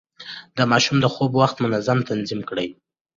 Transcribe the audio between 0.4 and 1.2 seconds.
د ماشوم د